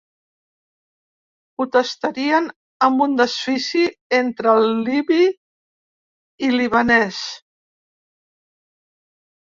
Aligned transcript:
Ho 1.59 1.67
tastaríem 1.75 2.47
amb 2.89 3.05
un 3.07 3.13
desfici 3.21 3.83
entre 4.23 4.57
libi 4.65 5.23
i 6.49 6.53
libanès. 6.59 7.25